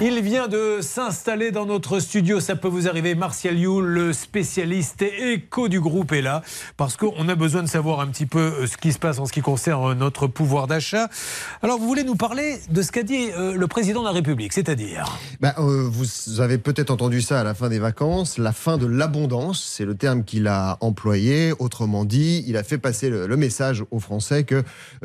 Il 0.00 0.22
vient 0.22 0.46
de 0.46 0.78
s'installer 0.80 1.50
dans 1.50 1.66
notre 1.66 1.98
studio, 1.98 2.38
ça 2.38 2.54
peut 2.54 2.68
vous 2.68 2.86
arriver. 2.86 3.16
Martial 3.16 3.58
You, 3.58 3.80
le 3.80 4.12
spécialiste 4.12 5.02
éco 5.02 5.66
du 5.66 5.80
groupe, 5.80 6.12
est 6.12 6.22
là 6.22 6.42
parce 6.76 6.96
qu'on 6.96 7.28
a 7.28 7.34
besoin 7.34 7.64
de 7.64 7.68
savoir 7.68 7.98
un 7.98 8.06
petit 8.06 8.26
peu 8.26 8.38
euh, 8.38 8.66
ce 8.68 8.76
qui 8.76 8.92
se 8.92 9.00
passe 9.00 9.18
en 9.18 9.26
ce 9.26 9.32
qui 9.32 9.40
concerne 9.40 9.98
notre 9.98 10.28
pouvoir 10.28 10.68
d'achat. 10.68 11.08
Alors, 11.62 11.80
vous 11.80 11.88
voulez 11.88 12.04
nous 12.04 12.14
parler 12.14 12.60
de 12.70 12.80
ce 12.82 12.92
qu'a 12.92 13.02
dit 13.02 13.30
euh, 13.36 13.54
le 13.54 13.66
président 13.66 14.02
de 14.02 14.06
la 14.06 14.12
République, 14.12 14.52
c'est-à-dire? 14.52 15.18
Bah, 15.40 15.56
euh, 15.58 15.88
Vous 15.90 16.40
avez 16.40 16.58
peut-être 16.58 16.92
entendu 16.92 17.20
ça 17.20 17.40
à 17.40 17.44
la 17.44 17.54
fin 17.54 17.68
des 17.68 17.80
vacances, 17.80 18.38
la 18.38 18.52
fin 18.52 18.78
de 18.78 18.86
l'abondance, 18.86 19.60
c'est 19.60 19.84
le 19.84 19.96
terme 19.96 20.22
qu'il 20.22 20.46
a 20.46 20.78
employé. 20.80 21.52
Autrement 21.58 22.04
dit, 22.04 22.44
il 22.46 22.56
a 22.56 22.62
fait 22.62 22.78
passer 22.78 23.10
le, 23.10 23.36
message 23.36 23.84
aux 23.90 24.00
Français 24.00 24.44
que 24.44 24.62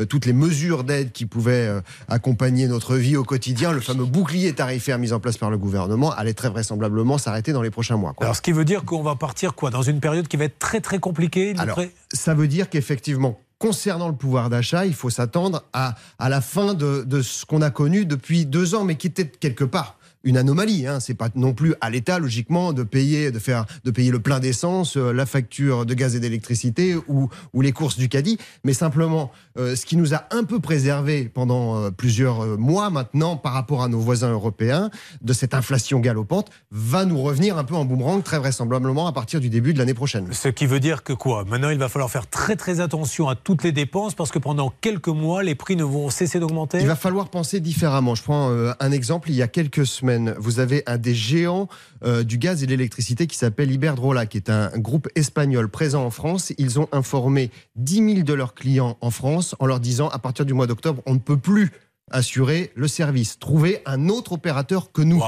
toutes 0.09 0.25
les 0.27 0.33
mesures 0.33 0.83
d'aide 0.83 1.11
qui 1.11 1.25
pouvaient 1.25 1.69
accompagner 2.07 2.67
notre 2.67 2.95
vie 2.95 3.15
au 3.15 3.23
quotidien, 3.23 3.71
le 3.71 3.79
fameux 3.79 4.05
bouclier 4.05 4.53
tarifaire 4.53 4.82
faire 4.83 4.99
mise 4.99 5.13
en 5.13 5.19
place 5.19 5.37
par 5.37 5.49
le 5.49 5.57
gouvernement 5.57 6.11
allait 6.11 6.33
très 6.33 6.49
vraisemblablement 6.49 7.17
s'arrêter 7.17 7.53
dans 7.53 7.61
les 7.61 7.71
prochains 7.71 7.97
mois. 7.97 8.13
Alors, 8.19 8.35
ce 8.35 8.41
qui 8.41 8.51
veut 8.51 8.65
dire 8.65 8.83
qu'on 8.85 9.03
va 9.03 9.15
partir 9.15 9.55
quoi 9.55 9.69
Dans 9.69 9.81
une 9.81 9.99
période 9.99 10.27
qui 10.27 10.37
va 10.37 10.45
être 10.45 10.59
très 10.59 10.81
très 10.81 10.99
compliquée 10.99 11.53
Alors, 11.57 11.79
ça 12.11 12.33
veut 12.33 12.47
dire 12.47 12.69
qu'effectivement, 12.69 13.39
concernant 13.57 14.09
le 14.09 14.15
pouvoir 14.15 14.49
d'achat, 14.49 14.85
il 14.85 14.93
faut 14.93 15.09
s'attendre 15.09 15.63
à, 15.73 15.95
à 16.19 16.29
la 16.29 16.41
fin 16.41 16.73
de, 16.73 17.03
de 17.05 17.21
ce 17.21 17.45
qu'on 17.45 17.61
a 17.61 17.69
connu 17.69 18.05
depuis 18.05 18.45
deux 18.45 18.75
ans, 18.75 18.83
mais 18.83 18.95
qui 18.95 19.07
était 19.07 19.27
quelque 19.27 19.63
part 19.63 19.97
une 20.23 20.37
anomalie. 20.37 20.87
Hein. 20.87 20.99
C'est 20.99 21.13
pas 21.13 21.29
non 21.35 21.53
plus 21.53 21.75
à 21.81 21.89
l'État, 21.89 22.19
logiquement, 22.19 22.73
de 22.73 22.83
payer, 22.83 23.31
de 23.31 23.39
faire, 23.39 23.65
de 23.83 23.91
payer 23.91 24.11
le 24.11 24.19
plein 24.19 24.39
d'essence, 24.39 24.97
euh, 24.97 25.11
la 25.11 25.25
facture 25.25 25.85
de 25.85 25.93
gaz 25.93 26.15
et 26.15 26.19
d'électricité 26.19 26.95
ou, 27.07 27.29
ou 27.53 27.61
les 27.61 27.71
courses 27.71 27.97
du 27.97 28.09
caddie. 28.09 28.37
Mais 28.63 28.73
simplement, 28.73 29.31
euh, 29.57 29.75
ce 29.75 29.85
qui 29.85 29.97
nous 29.97 30.13
a 30.13 30.23
un 30.31 30.43
peu 30.43 30.59
préservé 30.59 31.25
pendant 31.25 31.77
euh, 31.77 31.91
plusieurs 31.91 32.57
mois 32.57 32.89
maintenant 32.89 33.35
par 33.35 33.53
rapport 33.53 33.83
à 33.83 33.87
nos 33.87 33.99
voisins 33.99 34.31
européens 34.31 34.89
de 35.21 35.33
cette 35.33 35.53
inflation 35.53 35.99
galopante 35.99 36.49
va 36.71 37.05
nous 37.05 37.21
revenir 37.21 37.57
un 37.57 37.63
peu 37.63 37.75
en 37.75 37.85
boomerang 37.85 38.23
très 38.23 38.39
vraisemblablement 38.39 39.07
à 39.07 39.11
partir 39.11 39.39
du 39.39 39.49
début 39.49 39.73
de 39.73 39.79
l'année 39.79 39.93
prochaine. 39.93 40.31
Ce 40.31 40.47
qui 40.47 40.65
veut 40.65 40.79
dire 40.79 41.03
que 41.03 41.13
quoi? 41.13 41.43
Maintenant, 41.45 41.69
il 41.69 41.77
va 41.77 41.89
falloir 41.89 42.09
faire 42.09 42.27
très 42.27 42.55
très 42.55 42.79
attention 42.79 43.27
à 43.27 43.35
toutes 43.35 43.63
les 43.63 43.71
dépenses 43.71 44.15
parce 44.15 44.31
que 44.31 44.39
pendant 44.39 44.73
quelques 44.81 45.07
mois, 45.09 45.43
les 45.43 45.55
prix 45.55 45.75
ne 45.75 45.83
vont 45.83 46.09
cesser 46.09 46.39
d'augmenter? 46.39 46.79
Il 46.79 46.87
va 46.87 46.95
falloir 46.95 47.29
penser 47.29 47.59
différemment. 47.59 48.15
Je 48.15 48.23
prends 48.23 48.49
un 48.79 48.91
exemple. 48.91 49.29
Il 49.29 49.35
y 49.35 49.41
a 49.41 49.47
quelques 49.47 49.85
semaines 49.85 50.12
vous 50.37 50.59
avez 50.59 50.83
un 50.85 50.97
des 50.97 51.15
géants 51.15 51.67
euh, 52.03 52.23
du 52.23 52.37
gaz 52.37 52.63
et 52.63 52.65
de 52.65 52.71
l'électricité 52.71 53.27
qui 53.27 53.37
s'appelle 53.37 53.71
Iberdrola, 53.71 54.25
qui 54.25 54.37
est 54.37 54.49
un 54.49 54.69
groupe 54.77 55.07
espagnol 55.15 55.69
présent 55.69 56.03
en 56.05 56.09
France. 56.09 56.53
Ils 56.57 56.79
ont 56.79 56.87
informé 56.91 57.51
10 57.75 57.95
000 58.15 58.21
de 58.23 58.33
leurs 58.33 58.53
clients 58.53 58.97
en 59.01 59.11
France 59.11 59.55
en 59.59 59.65
leur 59.65 59.79
disant 59.79 60.09
à 60.09 60.19
partir 60.19 60.45
du 60.45 60.53
mois 60.53 60.67
d'octobre, 60.67 61.01
on 61.05 61.13
ne 61.13 61.19
peut 61.19 61.37
plus 61.37 61.71
assurer 62.11 62.71
le 62.75 62.87
service. 62.87 63.39
Trouvez 63.39 63.81
un 63.85 64.09
autre 64.09 64.33
opérateur 64.33 64.91
que 64.91 65.01
nous. 65.01 65.21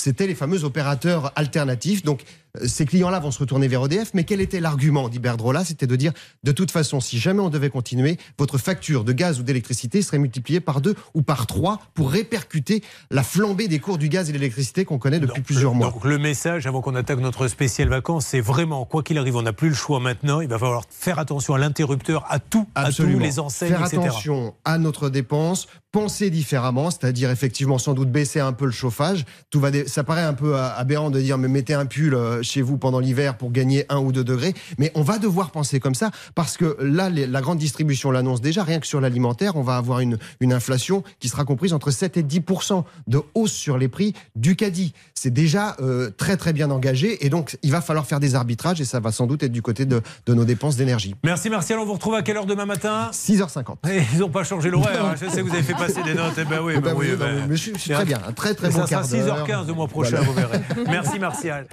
C'était 0.00 0.28
les 0.28 0.34
fameux 0.34 0.64
opérateurs 0.64 1.32
alternatifs. 1.34 2.04
Donc 2.04 2.22
ces 2.66 2.86
clients-là 2.86 3.20
vont 3.20 3.30
se 3.30 3.38
retourner 3.38 3.68
vers 3.68 3.84
EDF. 3.86 4.12
Mais 4.14 4.24
quel 4.24 4.40
était 4.40 4.60
l'argument 4.60 5.08
d'Iberdrola 5.08 5.64
C'était 5.64 5.86
de 5.86 5.96
dire, 5.96 6.12
de 6.44 6.52
toute 6.52 6.70
façon, 6.70 7.00
si 7.00 7.18
jamais 7.18 7.40
on 7.40 7.50
devait 7.50 7.70
continuer, 7.70 8.18
votre 8.38 8.58
facture 8.58 9.04
de 9.04 9.12
gaz 9.12 9.40
ou 9.40 9.42
d'électricité 9.42 10.02
serait 10.02 10.18
multipliée 10.18 10.60
par 10.60 10.80
deux 10.80 10.94
ou 11.14 11.22
par 11.22 11.46
trois 11.46 11.80
pour 11.94 12.10
répercuter 12.10 12.82
la 13.10 13.22
flambée 13.22 13.68
des 13.68 13.78
cours 13.78 13.98
du 13.98 14.08
gaz 14.08 14.28
et 14.28 14.32
de 14.32 14.38
l'électricité 14.38 14.84
qu'on 14.84 14.98
connaît 14.98 15.20
depuis 15.20 15.42
plusieurs 15.42 15.74
mois. 15.74 15.90
Donc 15.90 16.04
le 16.04 16.18
message, 16.18 16.66
avant 16.66 16.80
qu'on 16.80 16.94
attaque 16.94 17.18
notre 17.18 17.48
spécial 17.48 17.88
vacances, 17.88 18.26
c'est 18.26 18.40
vraiment, 18.40 18.84
quoi 18.84 19.02
qu'il 19.02 19.18
arrive, 19.18 19.36
on 19.36 19.42
n'a 19.42 19.52
plus 19.52 19.68
le 19.68 19.74
choix 19.74 20.00
maintenant. 20.00 20.40
Il 20.40 20.48
va 20.48 20.58
falloir 20.58 20.84
faire 20.90 21.18
attention 21.18 21.54
à 21.54 21.58
l'interrupteur, 21.58 22.24
à 22.28 22.38
tout, 22.38 22.66
à 22.74 22.92
tous 22.92 23.04
les 23.06 23.38
enseignes, 23.38 23.68
Faire 23.68 23.84
attention 23.84 24.54
à 24.64 24.78
notre 24.78 25.08
dépense, 25.08 25.68
penser 25.92 26.30
différemment, 26.30 26.90
c'est-à-dire 26.90 27.30
effectivement 27.30 27.78
sans 27.78 27.94
doute 27.94 28.10
baisser 28.10 28.40
un 28.40 28.52
peu 28.52 28.66
le 28.66 28.70
chauffage. 28.70 29.24
Tout 29.50 29.60
va 29.60 29.70
Ça 29.86 30.04
paraît 30.04 30.22
un 30.22 30.34
peu 30.34 30.56
aberrant 30.56 31.10
de 31.10 31.20
dire 31.20 31.38
mais 31.38 31.48
mettez 31.48 31.74
un 31.74 31.86
pull 31.86 32.14
euh, 32.14 32.42
chez 32.48 32.62
vous 32.62 32.78
pendant 32.78 33.00
l'hiver 33.00 33.36
pour 33.36 33.52
gagner 33.52 33.84
1 33.88 33.98
ou 33.98 34.12
2 34.12 34.24
degrés. 34.24 34.54
Mais 34.78 34.90
on 34.94 35.02
va 35.02 35.18
devoir 35.18 35.50
penser 35.50 35.80
comme 35.80 35.94
ça 35.94 36.10
parce 36.34 36.56
que 36.56 36.76
là, 36.80 37.10
la 37.10 37.40
grande 37.40 37.58
distribution 37.58 38.10
l'annonce 38.10 38.40
déjà. 38.40 38.64
Rien 38.64 38.80
que 38.80 38.86
sur 38.86 39.00
l'alimentaire, 39.00 39.56
on 39.56 39.62
va 39.62 39.76
avoir 39.76 40.00
une, 40.00 40.18
une 40.40 40.52
inflation 40.52 41.02
qui 41.20 41.28
sera 41.28 41.44
comprise 41.44 41.72
entre 41.72 41.90
7 41.90 42.16
et 42.16 42.22
10% 42.22 42.84
de 43.06 43.20
hausse 43.34 43.52
sur 43.52 43.78
les 43.78 43.88
prix 43.88 44.14
du 44.36 44.56
caddie. 44.56 44.92
C'est 45.14 45.32
déjà 45.32 45.76
euh, 45.80 46.10
très 46.16 46.36
très 46.36 46.52
bien 46.52 46.70
engagé 46.70 47.24
et 47.24 47.28
donc 47.28 47.58
il 47.62 47.70
va 47.70 47.80
falloir 47.80 48.06
faire 48.06 48.20
des 48.20 48.34
arbitrages 48.34 48.80
et 48.80 48.84
ça 48.84 49.00
va 49.00 49.12
sans 49.12 49.26
doute 49.26 49.42
être 49.42 49.52
du 49.52 49.62
côté 49.62 49.84
de, 49.84 50.00
de 50.26 50.34
nos 50.34 50.44
dépenses 50.44 50.76
d'énergie. 50.76 51.14
Merci 51.24 51.50
Martial, 51.50 51.78
on 51.78 51.84
vous 51.84 51.94
retrouve 51.94 52.14
à 52.14 52.22
quelle 52.22 52.36
heure 52.36 52.46
demain 52.46 52.66
matin? 52.66 53.10
6h50. 53.12 53.76
Eh, 53.88 54.02
ils 54.12 54.20
n'ont 54.20 54.30
pas 54.30 54.44
changé 54.44 54.70
l'horaire, 54.70 55.04
hein. 55.04 55.14
je 55.20 55.28
sais 55.28 55.42
que 55.42 55.48
vous 55.48 55.54
avez 55.54 55.62
fait 55.62 55.74
passer 55.74 56.02
des 56.02 56.14
notes. 56.14 56.34
Eh 56.38 56.44
ben 56.44 56.60
oui, 56.62 56.74
eh 56.76 56.80
ben, 56.80 56.94
oui, 56.96 57.08
ben, 57.18 57.46
mais 57.48 57.56
je, 57.56 57.74
suis 57.76 57.92
très 57.92 58.04
bien, 58.04 58.20
un 58.26 58.32
très 58.32 58.54
très 58.54 58.70
bon 58.70 58.86
ça 58.86 59.02
sera 59.02 59.02
6h15 59.02 59.66
le 59.66 59.74
mois 59.74 59.88
prochain, 59.88 60.20
vous 60.20 60.32
verrez. 60.32 60.60
Merci 60.86 61.18
Martial. 61.18 61.66